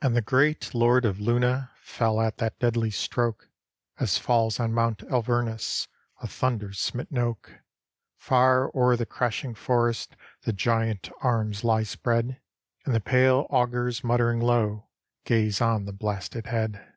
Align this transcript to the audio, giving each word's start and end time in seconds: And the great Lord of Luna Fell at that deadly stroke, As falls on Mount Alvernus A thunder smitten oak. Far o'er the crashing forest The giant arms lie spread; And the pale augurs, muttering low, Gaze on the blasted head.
And 0.00 0.16
the 0.16 0.22
great 0.22 0.74
Lord 0.74 1.04
of 1.04 1.20
Luna 1.20 1.70
Fell 1.82 2.20
at 2.20 2.38
that 2.38 2.58
deadly 2.58 2.90
stroke, 2.90 3.48
As 4.00 4.18
falls 4.18 4.58
on 4.58 4.72
Mount 4.74 5.04
Alvernus 5.04 5.86
A 6.20 6.26
thunder 6.26 6.72
smitten 6.72 7.18
oak. 7.18 7.60
Far 8.16 8.72
o'er 8.76 8.96
the 8.96 9.06
crashing 9.06 9.54
forest 9.54 10.16
The 10.40 10.52
giant 10.52 11.10
arms 11.20 11.62
lie 11.62 11.84
spread; 11.84 12.40
And 12.84 12.92
the 12.92 13.00
pale 13.00 13.46
augurs, 13.50 14.02
muttering 14.02 14.40
low, 14.40 14.88
Gaze 15.24 15.60
on 15.60 15.84
the 15.84 15.92
blasted 15.92 16.46
head. 16.48 16.94